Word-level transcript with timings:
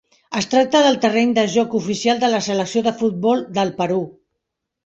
Es 0.39 0.45
tracta 0.53 0.79
del 0.85 0.97
terreny 1.03 1.35
de 1.35 1.43
joc 1.57 1.75
oficial 1.81 2.23
de 2.25 2.31
la 2.37 2.39
Selecció 2.47 2.83
de 2.89 2.95
futbol 3.03 3.45
del 3.59 3.75
Perú. 3.83 4.01